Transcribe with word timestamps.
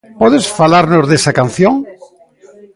Podes 0.21 0.45
falarnos 0.59 1.03
desa 1.11 1.35
canción? 1.39 1.75